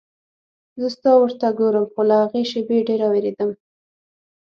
زه 0.81 0.87
ستا 0.95 1.11
ور 1.19 1.31
ته 1.41 1.47
ګورم 1.59 1.85
خو 1.91 2.01
له 2.09 2.15
هغې 2.23 2.41
شېبې 2.51 2.77
ډېره 2.87 3.07
وېرېدم. 3.09 3.51